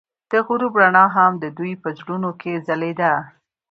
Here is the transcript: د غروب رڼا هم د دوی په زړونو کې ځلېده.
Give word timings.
د 0.31 0.33
غروب 0.47 0.73
رڼا 0.81 1.05
هم 1.15 1.31
د 1.43 1.45
دوی 1.57 1.73
په 1.83 1.89
زړونو 1.99 2.29
کې 2.41 2.53
ځلېده. 2.67 3.13